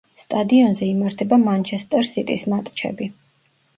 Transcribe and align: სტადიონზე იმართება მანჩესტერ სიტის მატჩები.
სტადიონზე 0.21 0.87
იმართება 0.93 1.39
მანჩესტერ 1.43 2.09
სიტის 2.13 2.47
მატჩები. 2.55 3.11